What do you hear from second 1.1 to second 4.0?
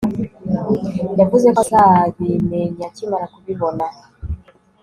Yavuze ko azabimenya akimara kubibona